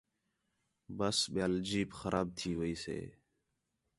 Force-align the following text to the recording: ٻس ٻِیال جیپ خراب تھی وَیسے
ٻس 0.97 1.17
ٻِیال 1.33 1.53
جیپ 1.67 1.89
خراب 1.99 2.27
تھی 2.37 2.51
وَیسے 2.59 2.99